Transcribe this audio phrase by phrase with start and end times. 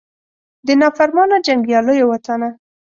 [0.65, 2.49] د نافرمانه جنګیالو وطنه